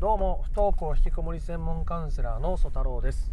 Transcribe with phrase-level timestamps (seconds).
[0.00, 3.30] どうも不登校引きこもり専門カウンセラーの曽太郎です。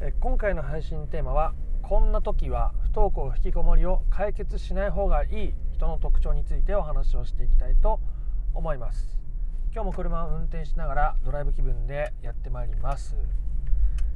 [0.00, 8.00] え今回の配信テーマはこんな時は不登校引きこもりを解決しない方がいい人の特徴についてお話をしていきたいと
[8.54, 9.18] 思います。
[9.74, 13.14] 今日も車を運転しながらドライブ気分でやってまいります。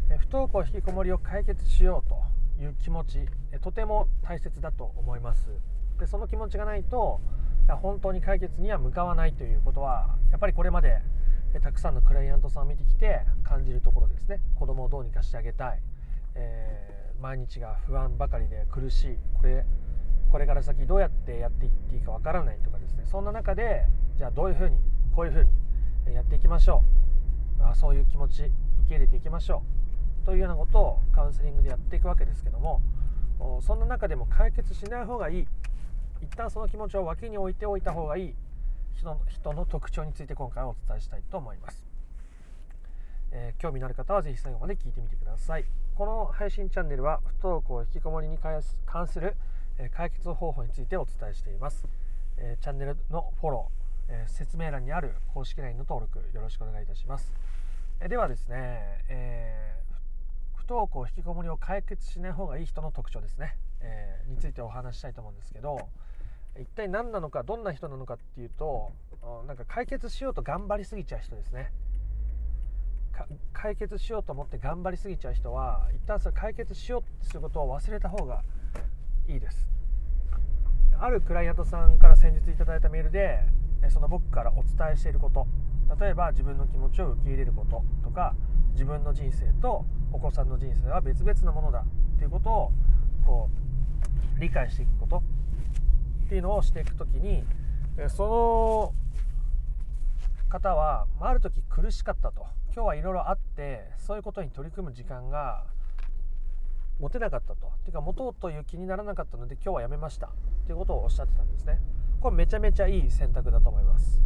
[0.08, 5.50] え不登校引きこもりを解決しようという気持ちえとても大切だと思います。
[6.00, 7.20] でその気持ちがないと
[7.82, 11.02] 本当に解決には向かわないということはやっぱりこれまで
[11.62, 14.40] たくさんのクライアントさんを見てきて感じるところですね。
[14.54, 15.80] 子供をどうにかしてあげたい、
[16.34, 19.18] えー、毎日が不安ばかりで苦しい。
[19.34, 19.64] これ
[20.30, 23.04] これから先どうやってやっていっていいかわからないとかですね。
[23.06, 24.76] そんな中でじゃあどういうふうに
[25.16, 25.44] こういうふう
[26.08, 26.84] にやっていきましょ
[27.60, 27.64] う。
[27.64, 28.52] あそういう気持ち受
[28.88, 29.62] け入れていきましょ
[30.22, 30.26] う。
[30.26, 32.82] というようなことをカウンセリングでやっていくわけですけども
[33.62, 35.48] そんな中でも解決しない方がいい。
[36.20, 38.34] 一旦その気持ちを脇に置いておいた方がいい。
[38.96, 41.84] 人の人の特徴について今回はお伝えしたいと思います、
[43.32, 45.64] えー、興味のある方は是非最後まで聞いてみてください。
[45.98, 48.62] この配信チャンネルは不登校引きこもりに関
[49.08, 49.34] する
[49.90, 51.88] 解決方法についてお伝えしています、
[52.36, 57.32] えー、チャンネルのフォロー、えー、説明欄にある公式 LINE の登録よろしくお願いいたします、
[57.98, 59.74] えではですね、え
[60.54, 65.88] 不登校引きこもりを解決しない方がいい人の特徴ですね、えについてお話したいと思うんですけど
[66.60, 68.92] 一体何なのかどんな人なのかっていうと
[69.46, 71.72] なんか解決しようと頑張りすぎちゃう人ですね。
[73.52, 78.44] 解決しようと思って頑張りすぎちゃう人は一旦それ解決しようとすることを忘れた方が
[79.26, 79.68] いいです。
[81.00, 83.40] あるクライアントさんから先日いただいたメールで
[83.88, 85.46] その僕からお伝えしていること。
[85.98, 88.34] 例えば自分の気持ちを受け入れることとか
[88.72, 91.84] 自分の人生とお子さんの人生は別々なものだ
[92.14, 92.72] っていうことを
[93.24, 93.48] こ
[94.36, 95.22] う理解していくこと。
[96.28, 97.42] っていうのをしていく時に
[98.08, 98.92] その
[100.50, 102.46] 方は、あ、る時苦しかったと。
[102.74, 105.64] 今日はいろいろあってそういうことに取り組む時間が
[107.00, 107.72] 持てなかったと。
[107.82, 110.30] ていうか持とうという気にならなかったので今日はやめました。
[110.66, 111.80] ということをおっしゃってたんですね。
[112.20, 114.20] これめちゃめちゃいい選択だと思います。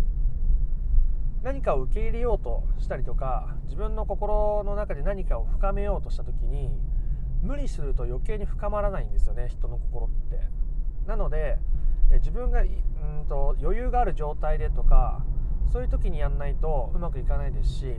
[1.44, 6.76] 何かを受け入れようとしたりとか自分の心の中で何かを深めようとした時に
[7.42, 10.40] 無理すると余計に深まらないんですよね人の心って。
[11.06, 11.58] なので
[12.18, 15.24] 自分がうんと余裕がある状態でとか
[15.72, 17.96] そういう時にやんないとうまくいかないですし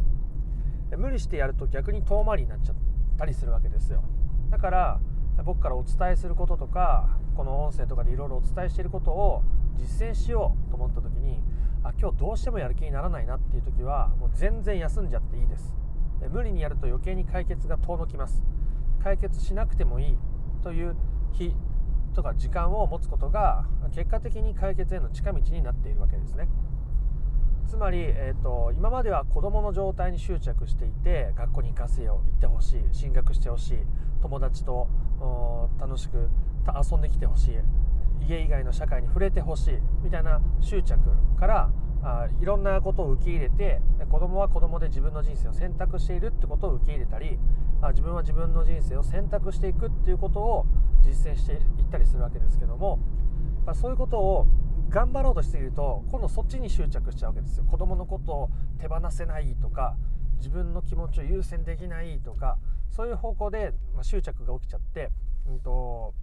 [0.98, 2.76] 無理してやると逆に遠回りになっちゃっ
[3.18, 4.04] たりするわけですよ。
[4.52, 5.00] だから
[5.44, 9.44] 僕からお伝えすることとかこの音声とかでいろいろお伝えしていることを
[9.76, 11.42] 実践しようと思った時に
[11.84, 15.74] あ今日どうしてもやる気にならないなっていう時はもう全然休んじゃっていいです。
[16.32, 18.44] 無理にやると余計に解決が遠のきます。
[19.04, 20.18] 解決しなくてもいい
[20.62, 20.96] という
[21.32, 21.56] 日
[22.14, 26.48] とか時間を持つことが結果的に解決への近道になっているわけですね。
[27.68, 33.78] つまり、えーと、今までは子どもの状態に執着していて学校に行かせよう行ってほしい進学してほしい
[34.22, 34.88] 友達と
[35.80, 36.30] 楽しく
[36.92, 37.56] 遊んできてほしい
[38.28, 41.00] 家以外の社会に触れてほしいみたいな執着
[41.40, 41.72] から
[42.04, 47.40] あいろんなことを受け入れて子供は子供で自分の人生を選択しているってことを受け入れたり
[47.82, 50.66] あ自分は自分の人生を選択していくっていうことを
[51.04, 51.60] 実践していっ
[51.92, 53.00] たりするわけですけども、
[53.66, 54.48] まあ、そういうことを
[54.90, 57.66] 頑張ろうとしていると今度そっちに執着しちゃうわけですよ。
[57.66, 58.50] 子供のことを
[58.80, 59.96] 手放せないとか
[60.38, 62.58] 自分の気持ちを優先できないとか
[62.90, 65.12] そういう方向で、ま執着が起きちゃって、
[65.48, 66.14] うんと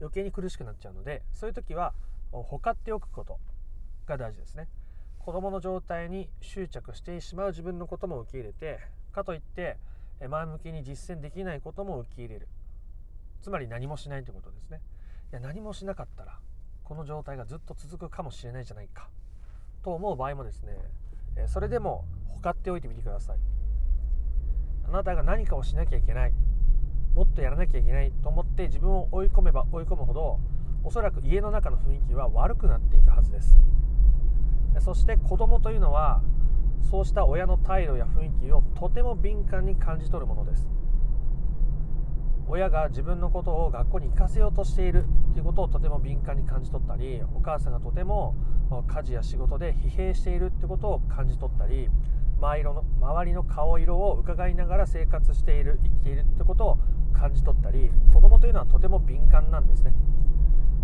[0.00, 1.92] 余計に苦しくなっちゃうのでそういう時は
[2.32, 3.38] ほかっておくこと
[4.06, 4.68] が大事ですね。
[5.18, 8.80] 子供の状態に執着してしまう自分のことも受け入れて
[9.12, 9.76] かといって
[10.26, 12.48] 前向きに実践できないことも受け入れる。
[13.40, 14.80] つまり何もしないということですね。
[15.32, 16.38] いや何もしなかったら
[16.84, 19.08] この状態がずっと続くかもしれないじゃないか。
[19.82, 20.76] と思う場合もですね
[21.46, 23.38] それでもほかっておいてみてください。
[24.86, 26.32] あなたが何かをしなきゃいけない。
[27.14, 30.38] もっとやらなきゃいけないと思って自分を追い込めば追い込むほど
[30.84, 33.58] おそらく家の中の雰囲気は悪くなっていくはずです。
[34.80, 36.22] そして子供というのは
[36.90, 40.68] そうした親の態度や雰囲気をとても敏感に感じ取るものです。
[42.50, 45.04] 親が自分のことを学校に行かせようとしている
[45.34, 48.34] ということをとても敏感に感じ取ったりお母さんがとても
[48.88, 51.88] 家事や仕事で疲弊しているということを感じ取ったり
[52.40, 56.78] 周りの周りの顔色を伺いながら生活している生きているということを
[57.12, 59.94] 感じ取ったり子供というのはとても敏感なんですね。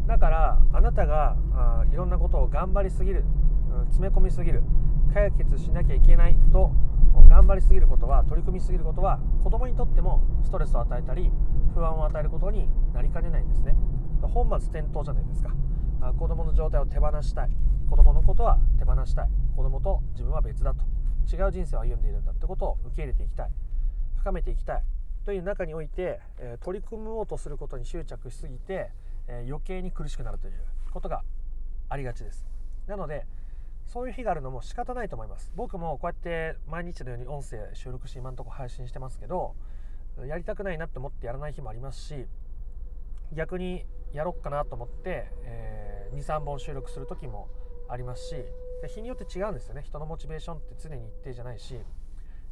[0.06, 3.24] だからあなたがあいろんなことを頑張りすぎる、
[3.86, 4.62] 詰め込みすぎる
[5.12, 6.70] 解決しなきゃいけないと
[7.28, 11.30] 頑張りすぎることは取り組みすぎることは子供にとってもストレスを与えたり
[11.74, 13.74] 不安を与えることになりかねないんですね。
[14.22, 15.54] 本末転倒じゃないですか。
[16.18, 17.50] 子供の状態を手放したい。
[17.90, 19.28] 子供のことは手放したい。
[19.54, 20.82] 子供と自分は別だと。
[21.30, 23.50] 違う人生を歩んでいるんだってことを受け入れていきたい。
[24.18, 24.82] 深めていきたい
[25.24, 26.20] という中において、
[26.60, 28.90] 取り組もうとすることに執着しすぎて、
[29.28, 30.54] 余計に苦しくなるという
[30.92, 31.22] ことが
[31.88, 32.46] ありがちです。
[32.86, 33.26] なので
[33.86, 35.52] そういう日があるのも仕方ないと思います。
[35.54, 39.54] 僕もこうやって毎日のように音声収録して今のところ配信してますけど
[40.26, 42.26] やりたくないなって思ってやらない日もありますし
[43.32, 47.48] 逆にやろっかなと思って、えー、23本収録する時も
[47.88, 48.34] ありますし
[48.88, 49.82] 日によって違うんですよね。
[49.82, 51.76] 人のモチベーションって常に一定じゃないし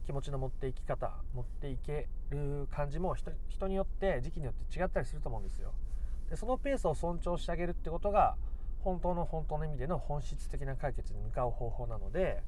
[0.07, 3.15] 気持ちの持っていき方持っていける感じも
[3.49, 5.73] 人によって時期によって違ったりすると思うんですよ。
[6.31, 8.37] でそのペースを尊重してあげるってことが
[8.85, 12.43] 本当の本当の意味での本質的な解決に向かう方法なので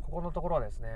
[0.00, 0.88] ここのところはですね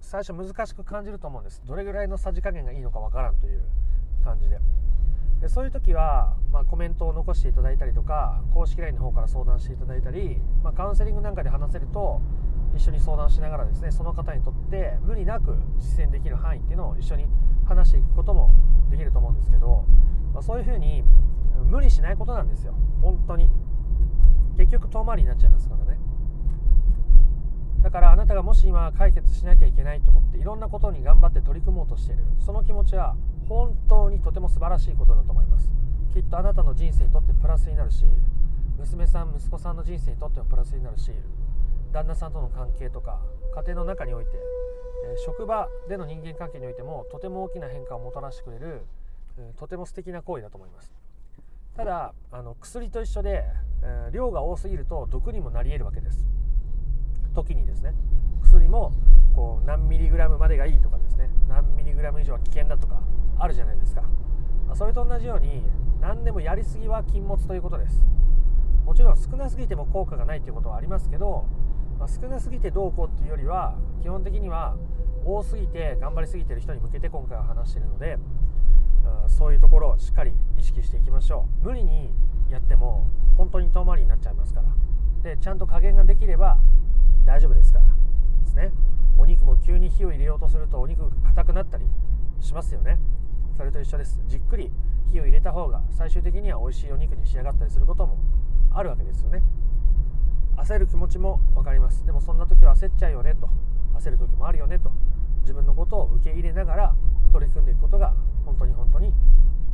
[0.00, 1.62] 最初難しく感じると思うんです。
[1.64, 3.62] どれぐらいのさじ加減がいいのかわからんという
[4.22, 4.58] 感じで。
[5.40, 12.20] でそういう時は、まあ、コメントを残していただいたりとか公式 LINE の方から相談していただいたり、まあ、カウンセリングなんかで話せると
[12.74, 17.26] 一緒に相談しながらですねその方にとって無理なく実践できる範囲っていうのを一緒に
[17.66, 18.50] 話していくことも
[18.90, 19.84] できると思うんですけど、
[20.32, 21.02] まあ、そういうふうに
[21.64, 22.74] 無理しないことなんですよ。
[23.00, 23.50] 本当に。
[24.56, 25.98] 結局遠回りになっちゃいますからね。
[27.82, 32.24] だからあなたがもし今解決しなきゃいけないと思っていろんなことに頑張って取り組もうとしている。
[32.40, 33.14] その気持ちは
[33.48, 35.70] 本当にとても素晴らしいことだと思います。
[36.12, 38.04] きっとあなたの人生にとってプラスになるし
[38.78, 41.10] 娘さん息子さんの人生にとってもプラスになるし
[41.92, 43.20] 旦那さんとの関係とか
[43.56, 44.30] 家庭の中において、
[45.24, 48.82] 職場での人間関係においてもとても大きな変化をもたらしてくれる、
[49.56, 50.92] とても素敵な行為だと思います。
[51.76, 53.44] ただあの薬と一緒で、
[53.84, 56.26] えー、量が多すぎると毒にもなり得るわけです。
[57.34, 57.92] 時にですね
[58.42, 58.92] 薬も
[59.34, 63.00] こう何ミリグラムまでがいいとかですね何ミリグラム以上は危険だとか
[63.38, 64.02] あるじゃないですか。
[64.74, 65.62] それと同じように
[66.00, 68.02] 何でもやりすぎは禁物ということです。
[68.84, 71.46] もちろん少なすぎても効果がないということはありますけど、
[71.98, 74.76] まあ、少なすぎてどうこうっていうよりは基本的には
[75.24, 78.18] 多すぎて頑張りすぎてる人に向けて今回は話しているので
[79.26, 81.66] そういうところをしっかり意識していきましょう。
[81.66, 82.12] 無理に
[82.50, 83.06] やっても
[83.36, 84.68] 本当に遠回りになっちゃいますから。
[85.22, 86.58] でちゃんと加減ができれば
[87.24, 87.84] 大丈夫ですから。
[87.84, 87.90] で
[88.46, 88.72] すね。
[89.16, 91.86] お肉も急に火を入れようとするとお肉が硬くなったり
[92.40, 92.98] しますよね。
[93.56, 94.20] それと一緒です。
[94.26, 94.72] じっくり
[95.10, 98.18] 火を入れた方が最終的には美味しいお肉に仕上がったりすることも
[98.72, 99.42] あるわけですよね。
[100.56, 102.04] 焦る気持ちも分かります。
[102.04, 103.48] でもそんな時は焦っちゃうよねと。
[103.94, 104.90] 焦る時もあるよねと。
[105.42, 106.94] 自分のことを受け入れながら
[107.32, 108.14] 取り組んでいくことが
[108.44, 109.12] 本当に本当に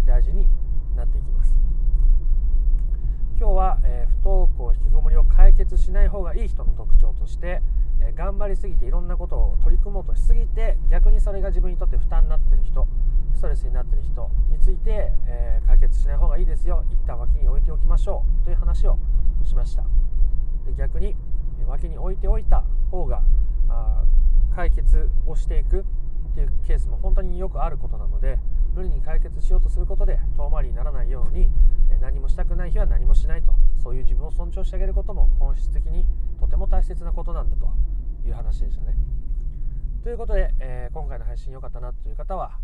[0.06, 0.48] 大事に
[0.96, 1.56] なっていきます。
[3.40, 7.62] 今日は、えー、不登校引きこもりを解決しない方がいい人の特徴として、
[8.02, 12.86] えー、頑張りすぎていろんなことを取り組もうとしすぎて逆にそれが自分にとって負担になってる人
[13.34, 16.84] ストレスになってる人について、えー、解決しない方がいいですよ。
[16.90, 18.98] 一旦脇に置いておきましょうという話を
[19.42, 19.84] しました。
[20.66, 21.16] で逆に
[21.66, 23.22] 脇に置いておいた方が
[24.54, 25.86] 解決をしていく
[26.30, 28.38] っていうケースも本当によくあることなので
[28.74, 31.50] 無理に解決しようとすることで遠回りにならないように
[32.00, 36.06] 何もしたくない日は何もしないとそういう自分を尊重してあげることも本質的に
[36.38, 37.68] とても大切なことなんだと
[38.26, 38.96] いう話でしたね。
[40.02, 42.58] ということで、えー、今回の配信良かったなという方は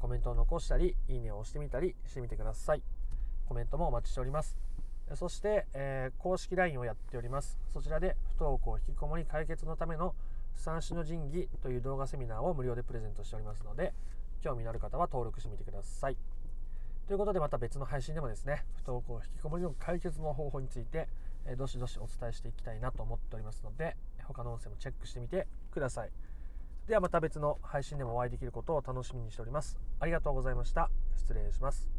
[0.00, 2.82] コメントを残したりいいねを押してみたりしてみてください。
[3.48, 4.58] コメントもお待ちしております。
[5.14, 7.58] そして、えー、公式 LINE をやっております。
[7.72, 10.14] そちらで不登校引きこもり解決のための
[10.56, 13.92] 三種の神器という動画セミナーを無料でプレゼントしておりますので、
[14.40, 16.16] 興味のある方は登録してみてください。
[17.06, 21.08] ということでまた別の配信でもですね、不登校引きこもりの解決の方法について、
[21.46, 26.10] え、どしどしお伝えしていきたいなと思っておりますので、他の音声もチェックしてみてください。
[26.88, 29.78] ではまた別の配信でもお会いできることを楽しみにしております。
[30.00, 30.90] ありがとうございました。
[31.16, 31.95] 失礼します。